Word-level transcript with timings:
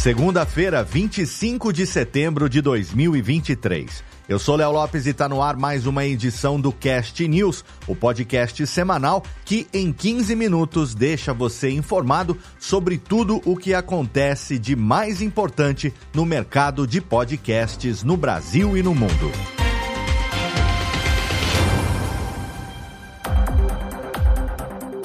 Segunda-feira, 0.00 0.82
25 0.82 1.74
de 1.74 1.86
setembro 1.86 2.48
de 2.48 2.62
2023. 2.62 4.02
Eu 4.26 4.38
sou 4.38 4.56
Léo 4.56 4.72
Lopes 4.72 5.04
e 5.04 5.10
está 5.10 5.28
no 5.28 5.42
ar 5.42 5.58
mais 5.58 5.84
uma 5.84 6.06
edição 6.06 6.58
do 6.58 6.72
Cast 6.72 7.28
News, 7.28 7.62
o 7.86 7.94
podcast 7.94 8.66
semanal 8.66 9.22
que 9.44 9.66
em 9.74 9.92
15 9.92 10.34
minutos 10.34 10.94
deixa 10.94 11.34
você 11.34 11.68
informado 11.68 12.34
sobre 12.58 12.96
tudo 12.96 13.42
o 13.44 13.54
que 13.54 13.74
acontece 13.74 14.58
de 14.58 14.74
mais 14.74 15.20
importante 15.20 15.92
no 16.14 16.24
mercado 16.24 16.86
de 16.86 17.02
podcasts 17.02 18.02
no 18.02 18.16
Brasil 18.16 18.78
e 18.78 18.82
no 18.82 18.94
mundo. 18.94 19.30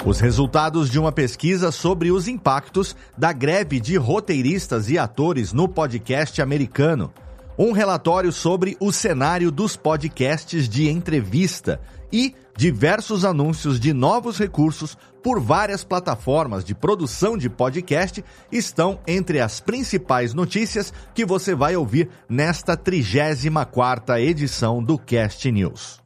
Os 0.06 0.20
resultados 0.20 0.88
de 0.88 1.00
uma 1.00 1.10
pesquisa 1.10 1.72
sobre 1.72 2.12
os 2.12 2.28
impactos 2.28 2.94
da 3.18 3.32
greve 3.32 3.80
de 3.80 3.96
roteiristas 3.96 4.88
e 4.88 4.96
atores 4.96 5.52
no 5.52 5.68
podcast 5.68 6.40
americano. 6.40 7.12
Um 7.58 7.72
relatório 7.72 8.30
sobre 8.30 8.76
o 8.78 8.92
cenário 8.92 9.50
dos 9.50 9.74
podcasts 9.76 10.68
de 10.68 10.88
entrevista 10.88 11.80
e 12.12 12.36
diversos 12.56 13.24
anúncios 13.24 13.80
de 13.80 13.92
novos 13.92 14.38
recursos 14.38 14.96
por 15.24 15.40
várias 15.40 15.82
plataformas 15.82 16.64
de 16.64 16.72
produção 16.72 17.36
de 17.36 17.50
podcast 17.50 18.24
estão 18.52 19.00
entre 19.08 19.40
as 19.40 19.58
principais 19.58 20.32
notícias 20.32 20.94
que 21.16 21.26
você 21.26 21.52
vai 21.52 21.74
ouvir 21.74 22.08
nesta 22.28 22.76
34ª 22.76 24.20
edição 24.20 24.80
do 24.80 24.96
Cast 24.96 25.50
News. 25.50 25.98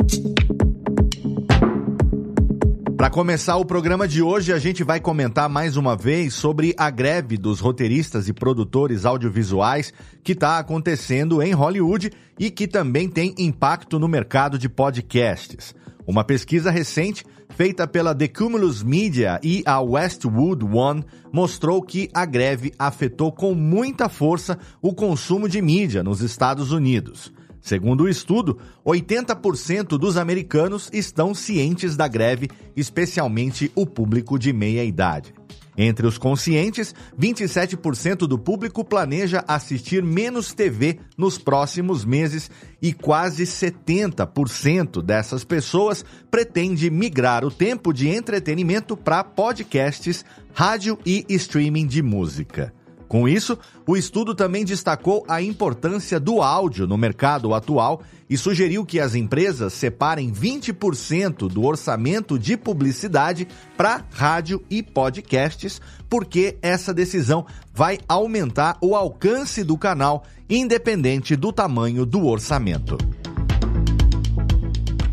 Para 3.00 3.08
começar 3.08 3.56
o 3.56 3.64
programa 3.64 4.06
de 4.06 4.20
hoje, 4.20 4.52
a 4.52 4.58
gente 4.58 4.84
vai 4.84 5.00
comentar 5.00 5.48
mais 5.48 5.78
uma 5.78 5.96
vez 5.96 6.34
sobre 6.34 6.74
a 6.76 6.90
greve 6.90 7.38
dos 7.38 7.58
roteiristas 7.58 8.28
e 8.28 8.32
produtores 8.34 9.06
audiovisuais 9.06 9.90
que 10.22 10.32
está 10.32 10.58
acontecendo 10.58 11.42
em 11.42 11.54
Hollywood 11.54 12.12
e 12.38 12.50
que 12.50 12.68
também 12.68 13.08
tem 13.08 13.34
impacto 13.38 13.98
no 13.98 14.06
mercado 14.06 14.58
de 14.58 14.68
podcasts. 14.68 15.74
Uma 16.06 16.24
pesquisa 16.24 16.70
recente 16.70 17.24
feita 17.56 17.86
pela 17.86 18.14
The 18.14 18.28
Cumulus 18.28 18.82
Media 18.82 19.40
e 19.42 19.62
a 19.64 19.80
Westwood 19.80 20.66
One 20.66 21.02
mostrou 21.32 21.80
que 21.80 22.10
a 22.12 22.26
greve 22.26 22.70
afetou 22.78 23.32
com 23.32 23.54
muita 23.54 24.10
força 24.10 24.58
o 24.82 24.92
consumo 24.92 25.48
de 25.48 25.62
mídia 25.62 26.02
nos 26.02 26.20
Estados 26.20 26.70
Unidos. 26.70 27.32
Segundo 27.60 28.04
o 28.04 28.08
estudo, 28.08 28.58
80% 28.84 29.98
dos 29.98 30.16
americanos 30.16 30.88
estão 30.92 31.34
cientes 31.34 31.96
da 31.96 32.08
greve, 32.08 32.48
especialmente 32.74 33.70
o 33.74 33.86
público 33.86 34.38
de 34.38 34.52
meia 34.52 34.82
idade. 34.82 35.34
Entre 35.76 36.06
os 36.06 36.18
conscientes, 36.18 36.94
27% 37.18 38.26
do 38.26 38.38
público 38.38 38.84
planeja 38.84 39.44
assistir 39.46 40.02
menos 40.02 40.52
TV 40.52 40.98
nos 41.16 41.38
próximos 41.38 42.04
meses 42.04 42.50
e 42.82 42.92
quase 42.92 43.44
70% 43.44 45.02
dessas 45.02 45.44
pessoas 45.44 46.04
pretende 46.30 46.90
migrar 46.90 47.44
o 47.44 47.50
tempo 47.50 47.92
de 47.92 48.08
entretenimento 48.08 48.96
para 48.96 49.24
podcasts, 49.24 50.24
rádio 50.52 50.98
e 51.06 51.24
streaming 51.30 51.86
de 51.86 52.02
música. 52.02 52.74
Com 53.10 53.28
isso, 53.28 53.58
o 53.88 53.96
estudo 53.96 54.36
também 54.36 54.64
destacou 54.64 55.24
a 55.26 55.42
importância 55.42 56.20
do 56.20 56.40
áudio 56.40 56.86
no 56.86 56.96
mercado 56.96 57.52
atual 57.52 58.02
e 58.28 58.38
sugeriu 58.38 58.86
que 58.86 59.00
as 59.00 59.16
empresas 59.16 59.72
separem 59.72 60.30
20% 60.30 61.48
do 61.48 61.64
orçamento 61.64 62.38
de 62.38 62.56
publicidade 62.56 63.48
para 63.76 64.04
rádio 64.12 64.62
e 64.70 64.80
podcasts, 64.80 65.80
porque 66.08 66.56
essa 66.62 66.94
decisão 66.94 67.44
vai 67.74 67.98
aumentar 68.08 68.78
o 68.80 68.94
alcance 68.94 69.64
do 69.64 69.76
canal, 69.76 70.22
independente 70.48 71.34
do 71.34 71.52
tamanho 71.52 72.06
do 72.06 72.24
orçamento. 72.24 72.96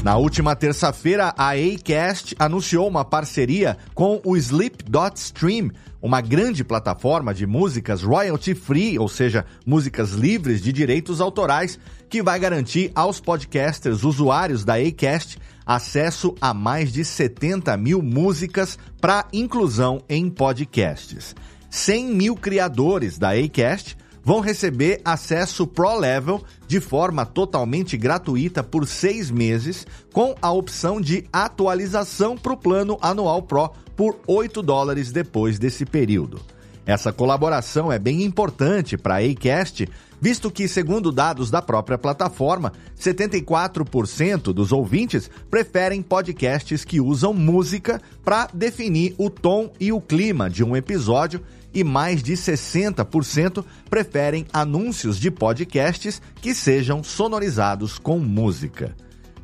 Na 0.08 0.16
última 0.16 0.56
terça-feira, 0.56 1.34
a 1.38 1.52
Acast 1.52 2.34
anunciou 2.40 2.88
uma 2.88 3.04
parceria 3.04 3.78
com 3.94 4.22
o 4.24 4.38
Sleep.Stream, 4.38 5.70
uma 6.02 6.22
grande 6.22 6.64
plataforma 6.64 7.34
de 7.34 7.46
músicas 7.46 8.04
royalty 8.04 8.56
free, 8.56 8.98
ou 8.98 9.10
seja, 9.10 9.46
músicas 9.66 10.12
livres 10.12 10.62
de 10.62 10.72
direitos 10.72 11.20
autorais, 11.20 11.78
que 12.10 12.24
vai 12.24 12.40
garantir 12.40 12.90
aos 12.96 13.20
podcasters 13.20 14.06
usuários 14.06 14.64
da 14.64 14.76
Acast 14.76 15.38
acesso 15.66 16.34
a 16.40 16.54
mais 16.54 16.94
de 16.94 17.04
70 17.04 17.76
mil 17.76 18.02
músicas 18.02 18.80
para 19.02 19.28
inclusão 19.34 20.02
em 20.08 20.30
podcasts. 20.30 21.36
100 21.70 22.08
mil 22.16 22.38
criadores 22.38 23.18
da 23.18 23.32
Acast 23.32 23.98
vão 24.28 24.42
receber 24.42 25.00
acesso 25.06 25.66
Pro 25.66 25.98
Level 25.98 26.44
de 26.68 26.82
forma 26.82 27.26
totalmente 27.26 27.96
gratuita 27.96 28.62
por 28.62 28.86
seis 28.86 29.32
meses, 29.32 29.88
com 30.12 30.36
a 30.42 30.52
opção 30.52 31.00
de 31.00 31.24
atualização 31.32 32.38
para 32.38 32.52
o 32.52 32.58
plano 32.58 32.98
anual 33.02 33.42
Pro 33.42 33.72
por 33.96 34.20
8 34.28 34.62
dólares 34.62 35.14
depois 35.14 35.58
desse 35.58 35.86
período. 35.86 36.42
Essa 36.86 37.14
colaboração 37.14 37.90
é 37.90 37.98
bem 37.98 38.22
importante 38.22 38.98
para 38.98 39.16
a 39.16 39.20
Acast, 39.20 39.88
visto 40.20 40.52
que, 40.52 40.68
segundo 40.68 41.10
dados 41.10 41.50
da 41.50 41.62
própria 41.62 41.98
plataforma, 41.98 42.74
74% 43.00 44.52
dos 44.52 44.74
ouvintes 44.74 45.32
preferem 45.50 46.02
podcasts 46.02 46.84
que 46.84 47.00
usam 47.00 47.34
música 47.34 48.02
para 48.26 48.50
definir 48.54 49.16
o 49.18 49.30
tom 49.30 49.72
e 49.80 49.94
o 49.94 50.02
clima 50.02 50.50
de 50.50 50.66
um 50.66 50.76
episódio 50.76 51.42
e 51.74 51.84
mais 51.84 52.24
de 52.24 52.34
60% 52.34 53.64
preferem 53.90 54.46
anúncios 54.52 55.20
de 55.20 55.30
podcasts 55.32 56.22
que 56.42 56.54
sejam 56.54 57.04
sonorizados 57.04 57.98
com 58.00 58.20
música. 58.20 58.96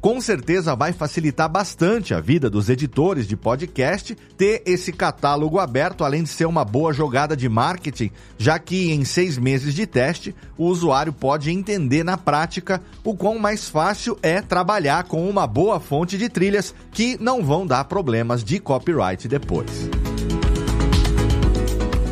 Com 0.04 0.20
certeza 0.20 0.76
vai 0.76 0.92
facilitar 0.92 1.48
bastante 1.48 2.14
a 2.14 2.20
vida 2.20 2.50
dos 2.50 2.68
editores 2.68 3.26
de 3.26 3.38
podcast 3.38 4.14
ter 4.38 4.62
esse 4.66 4.92
catálogo 4.92 5.60
aberto, 5.60 6.04
além 6.04 6.24
de 6.24 6.30
ser 6.30 6.46
uma 6.46 6.66
boa 6.66 6.92
jogada 6.92 7.38
de 7.38 7.48
marketing, 7.48 8.12
já 8.38 8.60
que 8.60 8.92
em 8.92 9.06
seis 9.06 9.38
meses 9.38 9.74
de 9.74 9.88
teste 9.88 10.36
o 10.58 10.66
usuário 10.66 11.14
pode 11.14 11.52
entender 11.52 12.04
na 12.04 12.18
prática 12.18 12.82
o 13.02 13.16
quão 13.16 13.40
mais 13.40 13.70
fácil 13.70 14.20
é 14.22 14.42
trabalhar 14.42 15.06
com 15.06 15.26
uma 15.30 15.48
boa 15.48 15.80
fonte 15.80 16.18
de 16.18 16.28
trilhas 16.28 16.76
que 16.92 17.18
não 17.22 17.42
vão 17.42 17.66
dar 17.66 17.86
problemas 17.86 18.44
de 18.44 18.60
copyright 18.60 19.26
depois. 19.30 19.90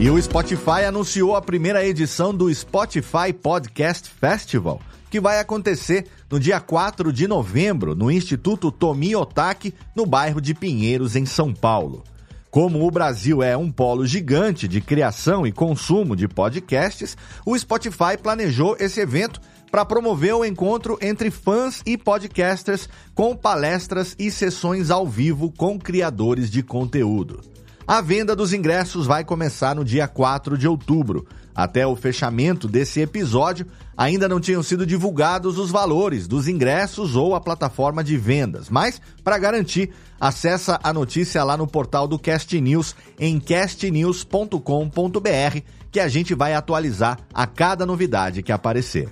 E 0.02 0.10
o 0.10 0.20
Spotify 0.20 0.84
anunciou 0.88 1.36
a 1.36 1.42
primeira 1.44 1.86
edição 1.86 2.34
do 2.34 2.52
Spotify 2.52 3.32
Podcast 3.32 4.10
Festival, 4.10 4.82
que 5.12 5.20
vai 5.20 5.40
acontecer 5.40 6.08
no 6.28 6.40
dia 6.40 6.60
4 6.60 7.14
de 7.14 7.28
novembro 7.28 7.94
no 7.94 8.10
Instituto 8.10 8.72
Tomi 8.72 9.16
Otaki, 9.16 9.76
no 9.96 10.08
bairro 10.08 10.42
de 10.42 10.56
Pinheiros, 10.56 11.16
em 11.16 11.24
São 11.24 11.54
Paulo. 11.54 12.04
Como 12.50 12.84
o 12.84 12.90
Brasil 12.90 13.44
é 13.44 13.56
um 13.56 13.72
polo 13.72 14.04
gigante 14.04 14.68
de 14.68 14.82
criação 14.82 15.46
e 15.46 15.52
consumo 15.52 16.16
de 16.16 16.28
podcasts, 16.28 17.16
o 17.46 17.56
Spotify 17.56 18.18
planejou 18.20 18.76
esse 18.80 19.00
evento 19.02 19.40
para 19.70 19.86
promover 19.86 20.34
o 20.34 20.44
encontro 20.44 20.98
entre 21.00 21.30
fãs 21.30 21.84
e 21.86 21.96
podcasters 21.96 22.90
com 23.14 23.36
palestras 23.36 24.16
e 24.18 24.32
sessões 24.32 24.90
ao 24.90 25.06
vivo 25.06 25.52
com 25.52 25.78
criadores 25.78 26.50
de 26.50 26.64
conteúdo. 26.64 27.51
A 27.92 28.00
venda 28.00 28.34
dos 28.34 28.54
ingressos 28.54 29.06
vai 29.06 29.26
começar 29.26 29.76
no 29.76 29.84
dia 29.84 30.08
4 30.08 30.58
de 30.58 30.66
outubro. 30.66 31.28
Até 31.54 31.86
o 31.86 31.94
fechamento 31.94 32.66
desse 32.66 33.02
episódio, 33.02 33.66
ainda 33.98 34.30
não 34.30 34.40
tinham 34.40 34.64
sido 34.64 34.86
divulgados 34.86 35.58
os 35.58 35.70
valores 35.70 36.26
dos 36.26 36.48
ingressos 36.48 37.18
ou 37.18 37.36
a 37.36 37.42
plataforma 37.42 38.02
de 38.02 38.16
vendas, 38.16 38.70
mas 38.70 39.02
para 39.26 39.38
garantir, 39.38 39.92
acessa 40.18 40.80
a 40.82 40.94
notícia 40.94 41.44
lá 41.44 41.58
no 41.58 41.68
portal 41.68 42.08
do 42.08 42.18
Cast 42.18 42.62
News 42.62 42.96
em 43.20 43.42
castnews.com.br, 43.42 45.60
que 45.92 46.00
a 46.00 46.08
gente 46.08 46.34
vai 46.34 46.54
atualizar 46.54 47.20
a 47.34 47.46
cada 47.46 47.86
novidade 47.86 48.42
que 48.42 48.54
aparecer. 48.54 49.12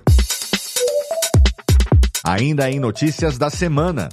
Ainda 2.24 2.70
em 2.70 2.80
notícias 2.80 3.36
da 3.36 3.50
semana. 3.50 4.08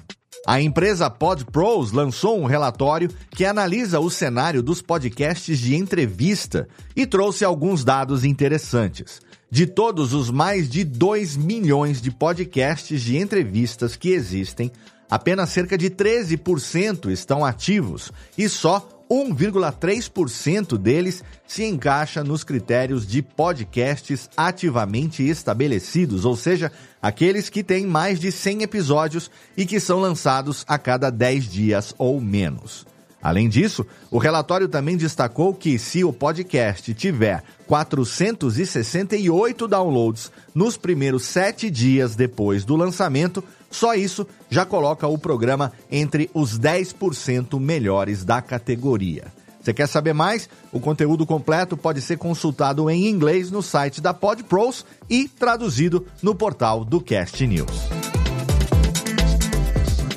A 0.48 0.62
empresa 0.62 1.10
PodPros 1.10 1.92
lançou 1.92 2.40
um 2.40 2.46
relatório 2.46 3.10
que 3.32 3.44
analisa 3.44 4.00
o 4.00 4.10
cenário 4.10 4.64
dos 4.64 4.82
podcasts 4.82 5.60
de 5.60 5.76
entrevista 5.76 6.70
e 6.96 7.06
trouxe 7.06 7.44
alguns 7.44 7.84
dados 7.84 8.24
interessantes. 8.24 9.20
De 9.52 9.68
todos 9.68 10.14
os 10.14 10.32
mais 10.32 10.70
de 10.70 10.86
2 10.86 11.36
milhões 11.36 12.02
de 12.02 12.12
podcasts 12.12 13.02
de 13.02 13.18
entrevistas 13.18 13.98
que 13.98 14.12
existem, 14.12 14.72
apenas 15.10 15.50
cerca 15.50 15.78
de 15.78 15.90
13% 15.90 17.12
estão 17.12 17.44
ativos 17.44 18.10
e 18.38 18.48
só 18.48 18.97
1,3% 19.10 20.78
deles 20.78 21.24
se 21.46 21.64
encaixa 21.64 22.24
nos 22.24 22.44
critérios 22.44 23.08
de 23.08 23.22
podcasts 23.22 24.30
ativamente 24.36 25.24
estabelecidos, 25.24 26.26
ou 26.26 26.36
seja, 26.36 26.72
aqueles 27.02 27.50
que 27.50 27.64
têm 27.64 27.86
mais 27.86 28.20
de 28.20 28.32
100 28.32 28.64
episódios 28.64 29.32
e 29.56 29.66
que 29.66 29.80
são 29.80 30.00
lançados 30.00 30.66
a 30.68 30.78
cada 30.78 31.10
10 31.10 31.46
dias 31.50 31.96
ou 31.98 32.20
menos. 32.20 32.86
Além 33.28 33.50
disso, 33.50 33.86
o 34.10 34.18
relatório 34.18 34.70
também 34.70 34.96
destacou 34.96 35.54
que 35.54 35.78
se 35.78 36.02
o 36.02 36.14
podcast 36.14 36.94
tiver 36.94 37.44
468 37.68 39.68
downloads 39.68 40.32
nos 40.56 40.78
primeiros 40.78 41.26
sete 41.26 41.70
dias 41.70 42.16
depois 42.16 42.64
do 42.64 42.78
lançamento, 42.78 43.44
só 43.70 43.96
isso 43.96 44.26
já 44.50 44.66
coloca 44.66 45.06
o 45.10 45.18
programa 45.18 45.74
entre 45.92 46.32
os 46.34 46.58
10% 46.58 47.60
melhores 47.60 48.24
da 48.24 48.42
categoria. 48.42 49.26
Você 49.60 49.74
quer 49.74 49.88
saber 49.88 50.14
mais? 50.14 50.50
O 50.72 50.80
conteúdo 50.80 51.26
completo 51.26 51.76
pode 51.76 52.00
ser 52.00 52.18
consultado 52.18 52.90
em 52.90 53.10
inglês 53.10 53.52
no 53.52 53.62
site 53.62 54.00
da 54.00 54.14
PodPros 54.14 54.86
e 55.10 55.28
traduzido 55.28 56.08
no 56.24 56.34
portal 56.34 56.86
do 56.86 57.02
Cast 57.02 57.46
News. 57.46 58.07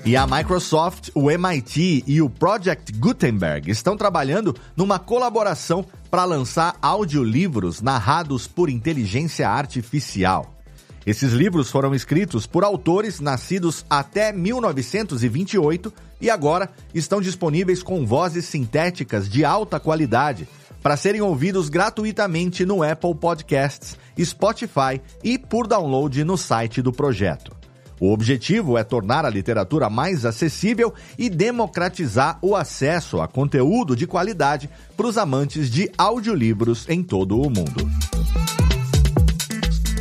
E 0.05 0.17
a 0.17 0.27
Microsoft, 0.27 1.11
o 1.15 1.31
MIT 1.31 2.05
e 2.07 2.23
o 2.23 2.31
Project 2.31 2.91
Gutenberg 2.93 3.71
estão 3.71 3.99
trabalhando 3.99 4.57
numa 4.75 4.99
colaboração 4.99 5.85
para 6.11 6.25
lançar 6.25 6.75
audiolivros 6.81 7.83
narrados 7.83 8.47
por 8.47 8.71
inteligência 8.71 9.49
artificial. 9.49 10.55
Esses 11.05 11.33
livros 11.33 11.71
foram 11.71 11.95
escritos 11.95 12.47
por 12.47 12.65
autores 12.65 13.21
nascidos 13.21 13.85
até 13.91 14.33
1928 14.33 15.93
e 16.19 16.31
agora 16.31 16.71
estão 16.95 17.21
disponíveis 17.21 17.83
com 17.83 18.07
vozes 18.07 18.47
sintéticas 18.47 19.29
de 19.29 19.45
alta 19.45 19.79
qualidade 19.79 20.49
para 20.83 20.97
serem 20.97 21.21
ouvidos 21.21 21.69
gratuitamente 21.69 22.65
no 22.65 22.83
Apple 22.83 23.15
Podcasts, 23.15 23.99
Spotify 24.19 25.01
e 25.23 25.39
por 25.39 25.67
download 25.67 26.25
no 26.25 26.39
site 26.39 26.81
do 26.81 26.91
projeto. 26.91 27.60
O 28.01 28.11
objetivo 28.13 28.79
é 28.79 28.83
tornar 28.83 29.27
a 29.27 29.31
literatura 29.31 29.91
mais 29.91 30.25
acessível 30.25 30.95
e 31.19 31.29
democratizar 31.29 32.39
o 32.41 32.57
acesso 32.57 33.21
a 33.21 33.29
conteúdo 33.29 33.95
de 33.95 34.07
qualidade 34.07 34.71
para 34.97 35.07
os 35.07 35.19
amantes 35.19 35.71
de 35.71 35.91
audiolivros 35.99 36.89
em 36.89 37.03
todo 37.03 37.39
o 37.39 37.51
mundo. 37.51 37.87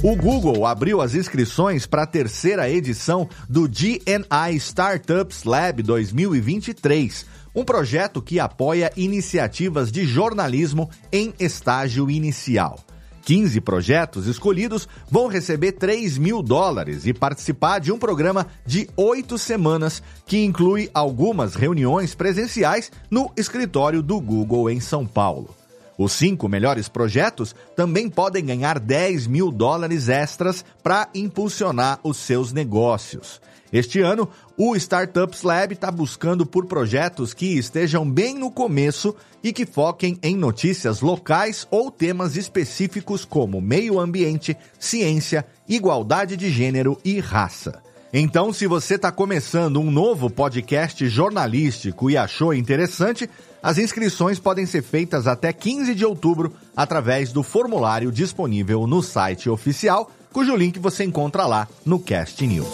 O 0.02 0.16
Google 0.16 0.66
abriu 0.66 1.02
as 1.02 1.14
inscrições 1.14 1.86
para 1.86 2.04
a 2.04 2.08
terceira 2.08 2.70
edição 2.70 3.28
do 3.50 3.68
GNI 3.68 4.56
Startups 4.56 5.44
Lab 5.44 5.84
2023, 5.84 7.26
um 7.54 7.66
projeto 7.66 8.22
que 8.22 8.40
apoia 8.40 8.94
iniciativas 8.96 9.92
de 9.92 10.06
jornalismo 10.06 10.90
em 11.12 11.34
estágio 11.38 12.10
inicial. 12.10 12.80
15 13.24 13.62
projetos 13.62 14.28
escolhidos 14.28 14.88
vão 15.10 15.28
receber 15.28 15.74
3 15.74 16.18
mil 16.18 16.42
dólares 16.42 17.06
e 17.06 17.14
participar 17.14 17.80
de 17.80 17.92
um 17.92 18.00
programa 18.00 18.48
de 18.66 18.90
oito 18.96 19.38
semanas 19.38 20.02
que 20.26 20.44
inclui 20.44 20.90
algumas 20.94 21.56
reuniões 21.56 22.16
presenciais 22.16 22.92
no 23.10 23.32
escritório 23.36 24.02
do 24.02 24.20
Google 24.20 24.70
em 24.70 24.80
São 24.80 25.06
Paulo. 25.06 25.59
Os 26.00 26.14
cinco 26.14 26.48
melhores 26.48 26.88
projetos 26.88 27.54
também 27.76 28.10
podem 28.10 28.46
ganhar 28.46 28.80
10 28.80 29.28
mil 29.28 29.52
dólares 29.52 30.08
extras 30.08 30.64
para 30.82 31.10
impulsionar 31.14 32.00
os 32.02 32.16
seus 32.16 32.54
negócios. 32.54 33.42
Este 33.72 34.00
ano, 34.00 34.30
o 34.58 34.78
Startups 34.78 35.44
Lab 35.44 35.74
está 35.74 35.92
buscando 35.92 36.46
por 36.46 36.68
projetos 36.68 37.34
que 37.34 37.58
estejam 37.58 38.10
bem 38.10 38.34
no 38.34 38.50
começo 38.50 39.14
e 39.44 39.52
que 39.52 39.66
foquem 39.66 40.18
em 40.24 40.38
notícias 40.38 41.02
locais 41.02 41.68
ou 41.70 41.92
temas 41.92 42.38
específicos 42.38 43.26
como 43.26 43.60
meio 43.60 44.00
ambiente, 44.00 44.56
ciência, 44.80 45.46
igualdade 45.68 46.38
de 46.38 46.50
gênero 46.50 46.98
e 47.04 47.20
raça. 47.20 47.84
Então, 48.12 48.52
se 48.52 48.66
você 48.66 48.96
está 48.96 49.12
começando 49.12 49.80
um 49.80 49.92
novo 49.92 50.32
podcast 50.32 51.08
jornalístico 51.08 52.10
e 52.10 52.18
achou 52.18 52.56
interessante, 52.56 53.30
as 53.62 53.78
inscrições 53.78 54.40
podem 54.40 54.66
ser 54.66 54.82
feitas 54.82 55.28
até 55.28 55.54
15 55.54 55.94
de 55.94 56.04
outubro 56.04 56.52
através 56.76 57.32
do 57.32 57.44
formulário 57.44 58.12
disponível 58.12 58.88
no 58.88 59.04
site 59.04 59.48
oficial, 59.48 60.10
cujo 60.34 60.56
link 60.56 60.80
você 60.80 61.04
encontra 61.04 61.46
lá 61.46 61.68
no 61.86 62.00
Cast 62.00 62.46
News. 62.48 62.68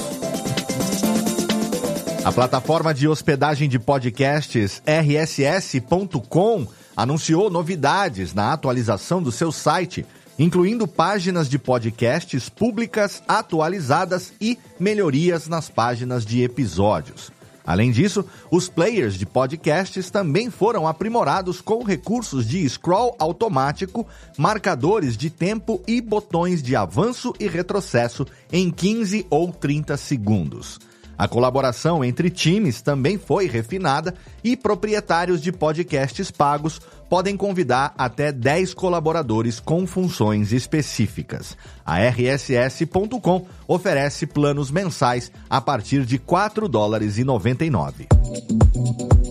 A 2.23 2.31
plataforma 2.31 2.93
de 2.93 3.05
hospedagem 3.05 3.67
de 3.67 3.77
podcasts 3.77 4.81
rss.com 4.87 6.65
anunciou 6.95 7.49
novidades 7.49 8.33
na 8.33 8.53
atualização 8.53 9.21
do 9.21 9.33
seu 9.33 9.51
site, 9.51 10.05
incluindo 10.37 10.87
páginas 10.87 11.49
de 11.49 11.57
podcasts 11.57 12.49
públicas 12.49 13.23
atualizadas 13.27 14.33
e 14.39 14.57
melhorias 14.79 15.47
nas 15.47 15.69
páginas 15.69 16.25
de 16.25 16.43
episódios. 16.43 17.31
Além 17.65 17.89
disso, 17.89 18.23
os 18.51 18.69
players 18.69 19.15
de 19.15 19.25
podcasts 19.25 20.11
também 20.11 20.51
foram 20.51 20.87
aprimorados 20.87 21.61
com 21.61 21.83
recursos 21.83 22.47
de 22.47 22.67
scroll 22.69 23.15
automático, 23.17 24.05
marcadores 24.37 25.17
de 25.17 25.31
tempo 25.31 25.81
e 25.87 25.99
botões 25.99 26.61
de 26.61 26.75
avanço 26.75 27.33
e 27.39 27.47
retrocesso 27.47 28.25
em 28.51 28.69
15 28.69 29.25
ou 29.31 29.51
30 29.51 29.97
segundos. 29.97 30.79
A 31.17 31.27
colaboração 31.27 32.03
entre 32.03 32.29
times 32.29 32.81
também 32.81 33.17
foi 33.17 33.47
refinada 33.47 34.13
e 34.43 34.55
proprietários 34.55 35.41
de 35.41 35.51
podcasts 35.51 36.29
pagos 36.29 36.81
podem 37.09 37.37
convidar 37.37 37.93
até 37.97 38.31
10 38.31 38.73
colaboradores 38.73 39.59
com 39.59 39.85
funções 39.85 40.51
específicas. 40.51 41.57
A 41.85 41.99
RSS.com 41.99 43.45
oferece 43.67 44.25
planos 44.25 44.71
mensais 44.71 45.31
a 45.49 45.61
partir 45.61 46.05
de 46.05 46.17
4 46.17 46.67
dólares 46.67 47.17
e 47.17 47.23
99. 47.23 48.07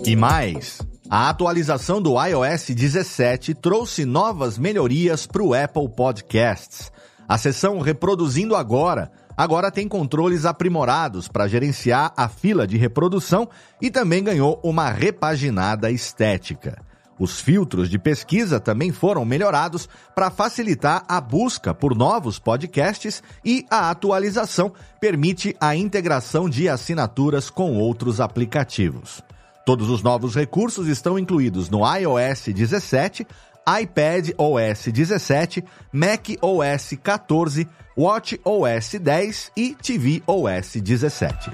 E 0.05 0.17
mais, 0.17 0.79
a 1.09 1.29
atualização 1.29 2.01
do 2.01 2.15
iOS 2.23 2.67
17 2.71 3.55
trouxe 3.55 4.05
novas 4.05 4.59
melhorias 4.59 5.27
para 5.27 5.43
o 5.43 5.55
Apple 5.55 5.89
Podcasts. 5.89 6.91
A 7.29 7.39
seção 7.39 7.79
Reproduzindo 7.81 8.55
Agora 8.55 9.11
agora 9.37 9.71
tem 9.71 9.89
controles 9.89 10.45
aprimorados 10.45 11.27
para 11.29 11.49
gerenciar 11.49 12.13
a 12.17 12.29
fila 12.29 12.67
de 12.67 12.77
reprodução 12.77 13.49
e 13.81 13.91
também 13.91 14.23
ganhou 14.23 14.61
uma 14.63 14.91
repaginada 14.91 15.91
estética. 15.91 16.81
Os 17.19 17.41
filtros 17.41 17.89
de 17.89 17.99
pesquisa 17.99 18.59
também 18.59 18.91
foram 18.91 19.25
melhorados 19.25 19.89
para 20.15 20.31
facilitar 20.31 21.05
a 21.09 21.21
busca 21.21 21.73
por 21.73 21.95
novos 21.95 22.39
podcasts 22.39 23.23
e 23.45 23.65
a 23.71 23.91
atualização 23.91 24.73
permite 25.01 25.57
a 25.61 25.77
integração 25.77 26.49
de 26.49 26.69
assinaturas 26.69 27.51
com 27.51 27.77
outros 27.77 28.21
aplicativos. 28.21 29.23
Todos 29.65 29.89
os 29.89 30.03
novos 30.03 30.35
recursos 30.35 30.89
estão 30.89 31.19
incluídos 31.19 31.71
no 31.71 31.81
iOS 31.97 32.47
17, 32.55 33.27
iPad 33.83 34.31
OS 34.37 34.93
17, 34.93 35.65
Mac 35.91 36.29
OS 36.43 36.99
14, 37.03 37.67
Watch 37.97 38.39
OS 38.45 38.97
10 39.01 39.53
e 39.57 39.75
TV 39.75 40.23
OS 40.27 40.77
17. 40.83 41.51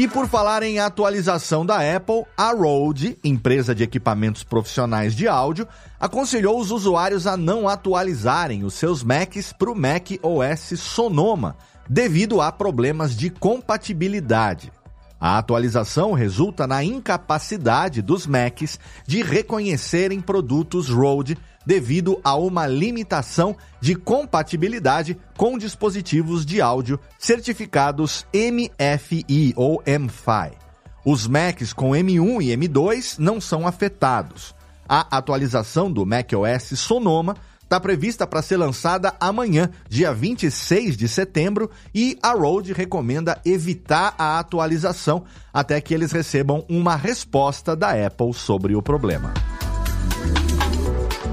E 0.00 0.08
por 0.08 0.26
falar 0.26 0.62
em 0.62 0.78
atualização 0.78 1.66
da 1.66 1.76
Apple, 1.94 2.24
a 2.34 2.54
Rode, 2.54 3.18
empresa 3.22 3.74
de 3.74 3.82
equipamentos 3.82 4.42
profissionais 4.42 5.14
de 5.14 5.28
áudio, 5.28 5.68
aconselhou 6.00 6.58
os 6.58 6.70
usuários 6.70 7.26
a 7.26 7.36
não 7.36 7.68
atualizarem 7.68 8.64
os 8.64 8.72
seus 8.72 9.02
Macs 9.02 9.52
para 9.52 9.70
o 9.70 9.74
Mac 9.74 10.12
OS 10.22 10.80
Sonoma, 10.80 11.54
devido 11.86 12.40
a 12.40 12.50
problemas 12.50 13.14
de 13.14 13.28
compatibilidade. 13.28 14.72
A 15.20 15.36
atualização 15.36 16.14
resulta 16.14 16.66
na 16.66 16.82
incapacidade 16.82 18.00
dos 18.00 18.26
Macs 18.26 18.80
de 19.06 19.22
reconhecerem 19.22 20.22
produtos 20.22 20.88
Rode 20.88 21.36
devido 21.64 22.20
a 22.24 22.34
uma 22.34 22.66
limitação 22.66 23.56
de 23.80 23.94
compatibilidade 23.94 25.16
com 25.36 25.58
dispositivos 25.58 26.44
de 26.44 26.60
áudio 26.60 26.98
certificados 27.18 28.26
MFI 28.34 29.54
ou 29.56 29.82
MFI. 29.86 30.56
Os 31.04 31.26
Macs 31.26 31.72
com 31.72 31.90
M1 31.90 32.42
e 32.42 32.56
M2 32.56 33.18
não 33.18 33.40
são 33.40 33.66
afetados. 33.66 34.54
A 34.88 35.16
atualização 35.16 35.90
do 35.90 36.04
macOS 36.04 36.78
Sonoma 36.78 37.36
está 37.62 37.78
prevista 37.78 38.26
para 38.26 38.42
ser 38.42 38.56
lançada 38.56 39.14
amanhã, 39.20 39.70
dia 39.88 40.12
26 40.12 40.96
de 40.96 41.06
setembro, 41.06 41.70
e 41.94 42.18
a 42.20 42.32
Rode 42.32 42.72
recomenda 42.72 43.40
evitar 43.44 44.12
a 44.18 44.40
atualização 44.40 45.24
até 45.54 45.80
que 45.80 45.94
eles 45.94 46.10
recebam 46.10 46.64
uma 46.68 46.96
resposta 46.96 47.76
da 47.76 47.92
Apple 48.06 48.34
sobre 48.34 48.74
o 48.74 48.82
problema. 48.82 49.32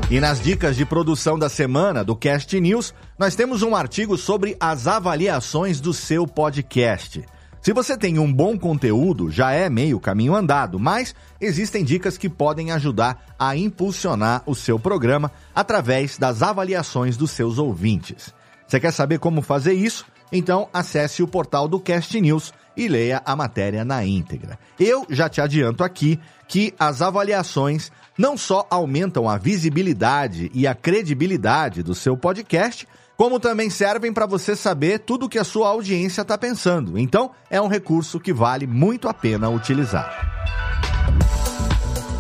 E 0.10 0.22
nas 0.22 0.40
dicas 0.40 0.78
de 0.78 0.86
produção 0.86 1.38
da 1.38 1.50
semana 1.50 2.02
do 2.02 2.16
Cast 2.16 2.58
News, 2.62 2.94
nós 3.20 3.36
temos 3.36 3.62
um 3.62 3.76
artigo 3.76 4.18
sobre 4.18 4.56
as 4.58 4.88
avaliações 4.88 5.82
do 5.82 5.94
seu 5.94 6.26
podcast. 6.26 7.26
Se 7.62 7.74
você 7.74 7.98
tem 7.98 8.18
um 8.18 8.32
bom 8.32 8.58
conteúdo, 8.58 9.30
já 9.30 9.52
é 9.52 9.70
meio 9.70 10.00
caminho 10.00 10.34
andado, 10.34 10.80
mas 10.80 11.14
existem 11.42 11.84
dicas 11.84 12.18
que 12.18 12.30
podem 12.30 12.72
ajudar 12.72 13.36
a 13.38 13.58
impulsionar 13.58 14.44
o 14.46 14.56
seu 14.56 14.80
programa 14.80 15.30
através 15.54 16.18
das 16.18 16.42
avaliações 16.42 17.18
dos 17.18 17.32
seus 17.32 17.58
ouvintes. 17.58 18.34
Você 18.66 18.80
quer 18.80 18.94
saber 18.94 19.20
como 19.20 19.42
fazer 19.42 19.74
isso? 19.74 20.06
Então 20.32 20.70
acesse 20.74 21.22
o 21.22 21.28
portal 21.28 21.68
do 21.68 21.82
Cast 21.82 22.20
News 22.22 22.54
e 22.78 22.88
leia 22.88 23.22
a 23.26 23.36
matéria 23.36 23.84
na 23.84 24.06
íntegra. 24.06 24.60
Eu 24.80 25.06
já 25.10 25.28
te 25.28 25.42
adianto 25.42 25.84
aqui 25.84 26.20
que 26.48 26.74
as 26.80 27.02
avaliações 27.02 27.92
não 28.18 28.38
só 28.38 28.66
aumentam 28.70 29.28
a 29.28 29.38
visibilidade 29.38 30.52
e 30.54 30.68
a 30.68 30.76
credibilidade 30.76 31.84
do 31.84 31.96
seu 31.96 32.16
podcast, 32.16 32.88
como 33.18 33.40
também 33.40 33.70
servem 33.70 34.14
para 34.14 34.28
você 34.28 34.56
saber 34.56 35.00
tudo 35.00 35.26
o 35.26 35.30
que 35.30 35.40
a 35.40 35.44
sua 35.44 35.70
audiência 35.70 36.22
está 36.22 36.38
pensando. 36.38 37.00
Então, 37.00 37.32
é 37.50 37.60
um 37.60 37.68
recurso 37.68 38.20
que 38.20 38.32
vale 38.32 38.68
muito 38.68 39.10
a 39.10 39.14
pena 39.14 39.50
utilizar. 39.50 40.38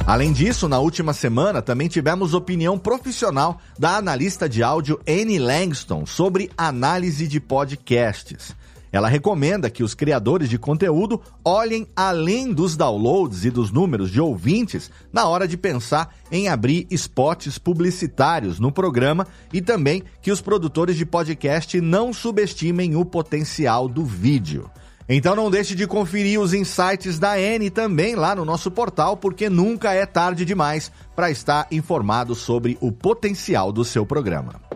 Além 0.07 0.31
disso, 0.31 0.69
na 0.69 0.79
última 0.79 1.11
semana 1.11 1.61
também 1.61 1.89
tivemos 1.89 2.33
opinião 2.33 2.79
profissional 2.79 3.59
da 3.77 3.97
analista 3.97 4.47
de 4.47 4.63
áudio 4.63 4.99
Annie 5.05 5.37
Langston 5.37 6.05
sobre 6.05 6.49
análise 6.57 7.27
de 7.27 7.41
podcasts. 7.41 8.55
Ela 8.91 9.07
recomenda 9.07 9.69
que 9.69 9.83
os 9.83 9.93
criadores 9.93 10.49
de 10.49 10.57
conteúdo 10.57 11.21
olhem 11.43 11.87
além 11.95 12.53
dos 12.53 12.75
downloads 12.75 13.45
e 13.45 13.49
dos 13.49 13.71
números 13.71 14.11
de 14.11 14.21
ouvintes 14.21 14.89
na 15.11 15.27
hora 15.27 15.47
de 15.47 15.57
pensar 15.57 16.15
em 16.31 16.47
abrir 16.47 16.87
spots 16.91 17.57
publicitários 17.57 18.59
no 18.59 18.71
programa 18.71 19.27
e 19.51 19.61
também 19.61 20.03
que 20.21 20.31
os 20.31 20.41
produtores 20.41 20.95
de 20.95 21.05
podcast 21.05 21.79
não 21.81 22.13
subestimem 22.13 22.95
o 22.95 23.03
potencial 23.03 23.87
do 23.87 24.05
vídeo. 24.05 24.69
Então 25.09 25.35
não 25.35 25.49
deixe 25.49 25.73
de 25.73 25.87
conferir 25.87 26.39
os 26.39 26.53
insights 26.53 27.17
da 27.17 27.39
N 27.39 27.69
também 27.69 28.13
lá 28.13 28.35
no 28.35 28.43
nosso 28.43 28.69
portal, 28.69 29.15
porque 29.15 29.49
nunca 29.49 29.93
é 29.93 30.05
tarde 30.05 30.43
demais 30.43 30.91
para 31.15 31.31
estar 31.31 31.65
informado 31.71 32.35
sobre 32.35 32.77
o 32.81 32.91
potencial 32.91 33.71
do 33.71 33.85
seu 33.85 34.05
programa. 34.05 34.66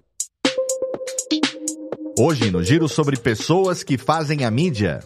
Hoje, 2.20 2.52
no 2.52 2.62
giro 2.62 2.90
sobre 2.90 3.18
pessoas 3.18 3.84
que 3.84 3.98
fazem 3.98 4.44
a 4.44 4.52
mídia. 4.52 5.00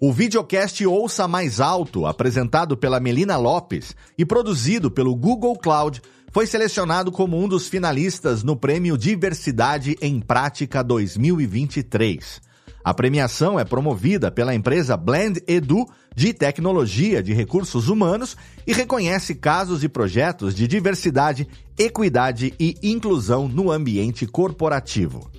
O 0.00 0.12
videocast 0.12 0.86
Ouça 0.86 1.26
Mais 1.26 1.60
Alto, 1.60 2.06
apresentado 2.06 2.76
pela 2.76 3.00
Melina 3.00 3.36
Lopes 3.36 3.94
e 4.16 4.24
produzido 4.24 4.90
pelo 4.90 5.14
Google 5.14 5.56
Cloud, 5.56 6.00
foi 6.30 6.46
selecionado 6.46 7.10
como 7.10 7.36
um 7.36 7.48
dos 7.48 7.68
finalistas 7.68 8.42
no 8.42 8.56
Prêmio 8.56 8.96
Diversidade 8.96 9.96
em 10.00 10.20
Prática 10.20 10.82
2023. 10.82 12.40
A 12.84 12.94
premiação 12.94 13.58
é 13.58 13.64
promovida 13.64 14.30
pela 14.30 14.54
empresa 14.54 14.96
Blend 14.96 15.42
Edu 15.46 15.86
de 16.14 16.32
tecnologia 16.32 17.22
de 17.22 17.32
recursos 17.32 17.88
humanos 17.88 18.36
e 18.66 18.72
reconhece 18.72 19.34
casos 19.34 19.82
e 19.82 19.88
projetos 19.88 20.54
de 20.54 20.66
diversidade, 20.66 21.46
equidade 21.76 22.54
e 22.58 22.76
inclusão 22.82 23.48
no 23.48 23.70
ambiente 23.70 24.26
corporativo. 24.26 25.30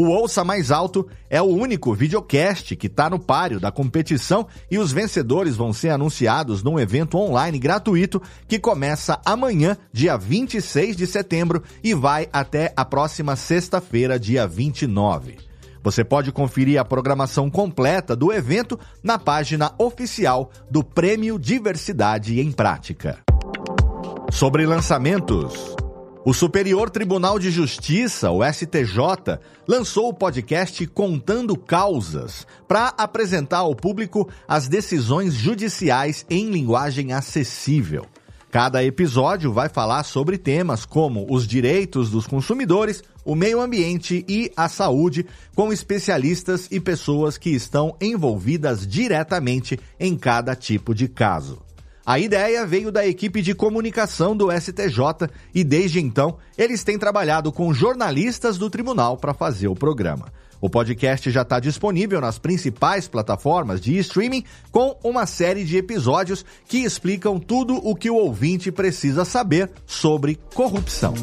O 0.00 0.08
Ouça 0.08 0.42
Mais 0.42 0.70
Alto 0.70 1.06
é 1.28 1.42
o 1.42 1.44
único 1.44 1.92
videocast 1.92 2.74
que 2.74 2.86
está 2.86 3.10
no 3.10 3.18
páreo 3.18 3.60
da 3.60 3.70
competição 3.70 4.46
e 4.70 4.78
os 4.78 4.90
vencedores 4.90 5.56
vão 5.56 5.74
ser 5.74 5.90
anunciados 5.90 6.62
num 6.62 6.80
evento 6.80 7.18
online 7.18 7.58
gratuito 7.58 8.22
que 8.48 8.58
começa 8.58 9.20
amanhã, 9.26 9.76
dia 9.92 10.16
26 10.16 10.96
de 10.96 11.06
setembro, 11.06 11.62
e 11.84 11.92
vai 11.92 12.26
até 12.32 12.72
a 12.74 12.82
próxima 12.82 13.36
sexta-feira, 13.36 14.18
dia 14.18 14.46
29. 14.46 15.36
Você 15.82 16.02
pode 16.02 16.32
conferir 16.32 16.80
a 16.80 16.84
programação 16.84 17.50
completa 17.50 18.16
do 18.16 18.32
evento 18.32 18.80
na 19.02 19.18
página 19.18 19.74
oficial 19.76 20.50
do 20.70 20.82
Prêmio 20.82 21.38
Diversidade 21.38 22.40
em 22.40 22.50
Prática. 22.50 23.18
Sobre 24.32 24.64
lançamentos. 24.64 25.76
O 26.22 26.34
Superior 26.34 26.90
Tribunal 26.90 27.38
de 27.38 27.50
Justiça, 27.50 28.30
o 28.30 28.44
STJ, 28.44 29.38
lançou 29.66 30.10
o 30.10 30.14
podcast 30.14 30.86
Contando 30.88 31.56
Causas 31.56 32.46
para 32.68 32.88
apresentar 32.98 33.60
ao 33.60 33.74
público 33.74 34.28
as 34.46 34.68
decisões 34.68 35.32
judiciais 35.32 36.26
em 36.28 36.50
linguagem 36.50 37.14
acessível. 37.14 38.04
Cada 38.50 38.84
episódio 38.84 39.50
vai 39.50 39.70
falar 39.70 40.02
sobre 40.02 40.36
temas 40.36 40.84
como 40.84 41.26
os 41.30 41.46
direitos 41.46 42.10
dos 42.10 42.26
consumidores, 42.26 43.02
o 43.24 43.34
meio 43.34 43.58
ambiente 43.58 44.22
e 44.28 44.52
a 44.54 44.68
saúde, 44.68 45.24
com 45.54 45.72
especialistas 45.72 46.68
e 46.70 46.78
pessoas 46.78 47.38
que 47.38 47.48
estão 47.48 47.96
envolvidas 47.98 48.86
diretamente 48.86 49.80
em 49.98 50.18
cada 50.18 50.54
tipo 50.54 50.94
de 50.94 51.08
caso. 51.08 51.62
A 52.04 52.18
ideia 52.18 52.66
veio 52.66 52.90
da 52.90 53.06
equipe 53.06 53.42
de 53.42 53.54
comunicação 53.54 54.36
do 54.36 54.50
STJ 54.50 55.30
e 55.54 55.62
desde 55.62 56.00
então 56.00 56.38
eles 56.56 56.82
têm 56.82 56.98
trabalhado 56.98 57.52
com 57.52 57.72
jornalistas 57.72 58.56
do 58.58 58.70
tribunal 58.70 59.16
para 59.16 59.34
fazer 59.34 59.68
o 59.68 59.74
programa. 59.74 60.32
O 60.60 60.68
podcast 60.68 61.30
já 61.30 61.42
está 61.42 61.58
disponível 61.58 62.20
nas 62.20 62.38
principais 62.38 63.08
plataformas 63.08 63.80
de 63.80 63.96
streaming 63.98 64.44
com 64.70 64.98
uma 65.02 65.24
série 65.24 65.64
de 65.64 65.78
episódios 65.78 66.44
que 66.68 66.78
explicam 66.78 67.38
tudo 67.38 67.76
o 67.76 67.94
que 67.96 68.10
o 68.10 68.16
ouvinte 68.16 68.70
precisa 68.70 69.24
saber 69.24 69.70
sobre 69.86 70.38
corrupção. 70.54 71.14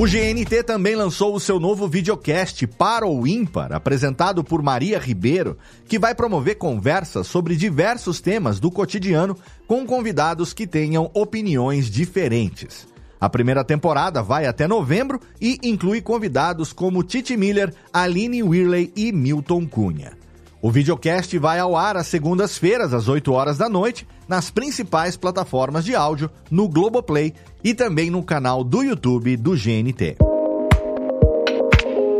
O 0.00 0.06
GNT 0.06 0.62
também 0.62 0.96
lançou 0.96 1.34
o 1.34 1.38
seu 1.38 1.60
novo 1.60 1.86
videocast 1.86 2.66
Para 2.66 3.06
o 3.06 3.26
Ímpar, 3.26 3.70
apresentado 3.70 4.42
por 4.42 4.62
Maria 4.62 4.98
Ribeiro, 4.98 5.58
que 5.86 5.98
vai 5.98 6.14
promover 6.14 6.56
conversas 6.56 7.26
sobre 7.26 7.54
diversos 7.54 8.18
temas 8.18 8.58
do 8.58 8.70
cotidiano 8.70 9.36
com 9.66 9.84
convidados 9.84 10.54
que 10.54 10.66
tenham 10.66 11.10
opiniões 11.12 11.90
diferentes. 11.90 12.88
A 13.20 13.28
primeira 13.28 13.62
temporada 13.62 14.22
vai 14.22 14.46
até 14.46 14.66
novembro 14.66 15.20
e 15.38 15.58
inclui 15.62 16.00
convidados 16.00 16.72
como 16.72 17.02
Titi 17.02 17.36
Miller, 17.36 17.70
Aline 17.92 18.42
Whirley 18.42 18.90
e 18.96 19.12
Milton 19.12 19.66
Cunha. 19.66 20.19
O 20.62 20.70
videocast 20.70 21.38
vai 21.38 21.58
ao 21.58 21.74
ar 21.74 21.96
às 21.96 22.06
segundas-feiras, 22.08 22.92
às 22.92 23.08
8 23.08 23.32
horas 23.32 23.56
da 23.56 23.66
noite, 23.66 24.06
nas 24.28 24.50
principais 24.50 25.16
plataformas 25.16 25.86
de 25.86 25.94
áudio, 25.94 26.30
no 26.50 26.68
Globoplay 26.68 27.32
e 27.64 27.72
também 27.72 28.10
no 28.10 28.22
canal 28.22 28.62
do 28.62 28.82
YouTube 28.82 29.38
do 29.38 29.52
GNT. 29.52 30.18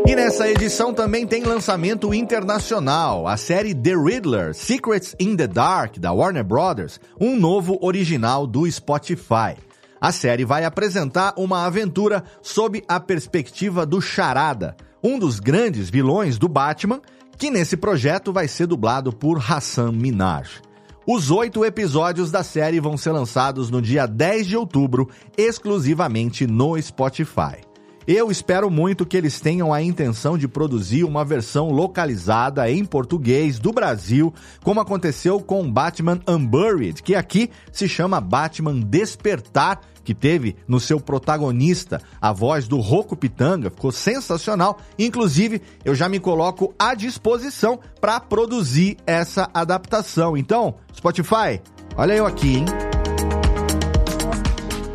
E 0.07 0.15
nessa 0.15 0.49
edição 0.49 0.91
também 0.91 1.27
tem 1.27 1.43
lançamento 1.43 2.11
internacional, 2.15 3.27
a 3.27 3.37
série 3.37 3.75
The 3.75 3.95
Riddler 3.95 4.55
Secrets 4.55 5.15
in 5.19 5.35
the 5.35 5.45
Dark 5.45 5.99
da 5.99 6.11
Warner 6.11 6.43
Brothers, 6.43 6.99
um 7.19 7.39
novo 7.39 7.77
original 7.79 8.47
do 8.47 8.69
Spotify. 8.69 9.55
A 10.01 10.11
série 10.11 10.45
vai 10.45 10.65
apresentar 10.65 11.35
uma 11.37 11.63
aventura 11.67 12.23
sob 12.41 12.83
a 12.87 12.99
perspectiva 12.99 13.85
do 13.85 14.01
Charada, 14.01 14.75
um 15.03 15.17
dos 15.17 15.39
grandes 15.39 15.89
vilões 15.89 16.37
do 16.37 16.47
Batman 16.47 17.01
que 17.37 17.49
nesse 17.49 17.75
projeto 17.75 18.31
vai 18.31 18.47
ser 18.47 18.67
dublado 18.67 19.11
por 19.11 19.37
Hassan 19.39 19.91
Minaj. 19.91 20.61
Os 21.07 21.31
oito 21.31 21.65
episódios 21.65 22.29
da 22.29 22.43
série 22.43 22.79
vão 22.79 22.95
ser 22.95 23.11
lançados 23.11 23.71
no 23.71 23.81
dia 23.81 24.05
10 24.05 24.45
de 24.45 24.55
outubro, 24.55 25.09
exclusivamente 25.35 26.45
no 26.45 26.79
Spotify. 26.79 27.57
Eu 28.07 28.31
espero 28.31 28.69
muito 28.69 29.05
que 29.05 29.15
eles 29.15 29.39
tenham 29.39 29.73
a 29.73 29.81
intenção 29.81 30.37
de 30.37 30.47
produzir 30.47 31.03
uma 31.03 31.23
versão 31.23 31.71
localizada 31.71 32.69
em 32.69 32.83
português 32.83 33.57
do 33.57 33.71
Brasil, 33.71 34.33
como 34.63 34.79
aconteceu 34.79 35.39
com 35.39 35.71
Batman 35.71 36.19
Unburied, 36.27 37.01
que 37.03 37.15
aqui 37.15 37.49
se 37.71 37.87
chama 37.87 38.19
Batman 38.19 38.79
Despertar, 38.79 39.81
que 40.03 40.13
teve 40.13 40.55
no 40.67 40.79
seu 40.79 40.99
protagonista 40.99 42.01
a 42.21 42.31
voz 42.31 42.67
do 42.67 42.79
Rocco 42.79 43.15
Pitanga, 43.15 43.69
ficou 43.69 43.91
sensacional. 43.91 44.79
Inclusive, 44.97 45.61
eu 45.83 45.95
já 45.95 46.07
me 46.09 46.19
coloco 46.19 46.73
à 46.77 46.93
disposição 46.93 47.79
para 47.99 48.19
produzir 48.19 48.97
essa 49.05 49.49
adaptação. 49.53 50.35
Então, 50.35 50.75
Spotify, 50.95 51.61
olha 51.95 52.13
eu 52.13 52.25
aqui, 52.25 52.57
hein? 52.57 52.65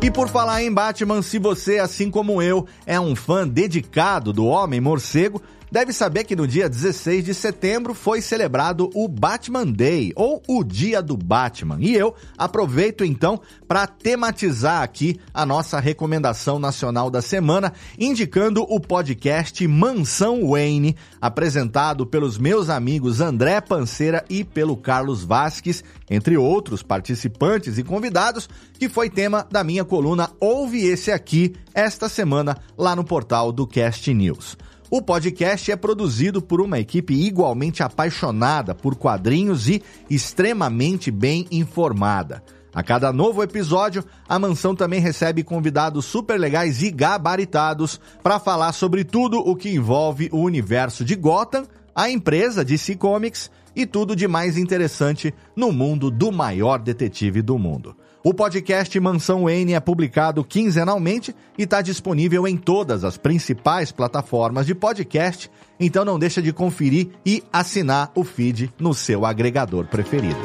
E 0.01 0.11
por 0.11 0.29
falar 0.29 0.63
em 0.63 0.71
Batman, 0.71 1.21
se 1.21 1.37
você, 1.37 1.79
assim 1.79 2.09
como 2.09 2.41
eu, 2.41 2.65
é 2.85 2.99
um 2.99 3.15
fã 3.15 3.47
dedicado 3.47 4.31
do 4.31 4.45
Homem 4.45 4.79
Morcego, 4.79 5.41
deve 5.71 5.93
saber 5.93 6.23
que 6.23 6.35
no 6.35 6.47
dia 6.47 6.69
16 6.69 7.25
de 7.25 7.33
setembro 7.33 7.93
foi 7.93 8.21
celebrado 8.21 8.89
o 8.93 9.07
Batman 9.07 9.65
Day, 9.65 10.11
ou 10.15 10.41
o 10.47 10.63
Dia 10.63 11.01
do 11.01 11.17
Batman. 11.17 11.77
E 11.79 11.95
eu 11.95 12.15
aproveito 12.37 13.03
então 13.03 13.39
para 13.67 13.85
tematizar 13.87 14.81
aqui 14.81 15.19
a 15.33 15.45
nossa 15.45 15.79
recomendação 15.79 16.59
nacional 16.59 17.09
da 17.09 17.21
semana, 17.21 17.73
indicando 17.97 18.63
o 18.63 18.79
podcast 18.79 19.67
Mansão 19.67 20.49
Wayne, 20.49 20.95
apresentado 21.21 22.05
pelos 22.05 22.37
meus 22.37 22.69
amigos 22.69 23.21
André 23.21 23.59
Panceira 23.61 24.23
e 24.29 24.43
pelo 24.43 24.77
Carlos 24.77 25.23
Vasques, 25.23 25.83
entre 26.09 26.37
outros 26.37 26.81
participantes 26.81 27.77
e 27.77 27.83
convidados, 27.83 28.49
que 28.79 28.87
foi 28.87 29.09
tema 29.09 29.45
da 29.51 29.63
minha 29.63 29.83
coluna 29.83 30.29
Ouve 30.39 30.85
Esse 30.85 31.11
Aqui, 31.11 31.53
esta 31.73 32.07
semana, 32.07 32.57
lá 32.77 32.95
no 32.95 33.03
portal 33.03 33.51
do 33.51 33.67
Cast 33.67 34.13
News. 34.13 34.57
O 34.89 35.01
podcast 35.01 35.69
é 35.69 35.75
produzido 35.75 36.41
por 36.41 36.61
uma 36.61 36.79
equipe 36.79 37.13
igualmente 37.13 37.83
apaixonada 37.83 38.73
por 38.73 38.95
quadrinhos 38.95 39.67
e 39.67 39.83
extremamente 40.09 41.11
bem 41.11 41.45
informada. 41.51 42.41
A 42.73 42.81
cada 42.81 43.11
novo 43.11 43.43
episódio, 43.43 44.01
a 44.29 44.39
mansão 44.39 44.73
também 44.73 45.01
recebe 45.01 45.43
convidados 45.43 46.05
super 46.05 46.39
legais 46.39 46.81
e 46.81 46.89
gabaritados 46.89 47.99
para 48.23 48.39
falar 48.39 48.71
sobre 48.71 49.03
tudo 49.03 49.39
o 49.39 49.57
que 49.57 49.71
envolve 49.71 50.29
o 50.31 50.37
universo 50.37 51.03
de 51.03 51.15
Gotham, 51.15 51.67
a 51.93 52.09
empresa 52.09 52.63
DC 52.63 52.95
Comics 52.95 53.51
e 53.75 53.85
tudo 53.85 54.15
de 54.15 54.25
mais 54.25 54.57
interessante 54.57 55.33
no 55.53 55.69
mundo 55.73 56.09
do 56.09 56.31
maior 56.31 56.77
detetive 56.77 57.41
do 57.41 57.57
mundo. 57.57 57.93
O 58.23 58.33
podcast 58.33 58.99
Mansão 58.99 59.47
N 59.49 59.73
é 59.73 59.79
publicado 59.79 60.43
quinzenalmente 60.43 61.35
e 61.57 61.63
está 61.63 61.81
disponível 61.81 62.47
em 62.47 62.57
todas 62.57 63.03
as 63.03 63.15
principais 63.15 63.91
plataformas 63.91 64.65
de 64.65 64.73
podcast, 64.73 65.49
então 65.79 66.03
não 66.03 66.17
deixa 66.17 66.41
de 66.41 66.51
conferir 66.51 67.09
e 67.25 67.43
assinar 67.53 68.11
o 68.15 68.23
feed 68.23 68.73
no 68.79 68.93
seu 68.93 69.25
agregador 69.25 69.85
preferido. 69.85 70.39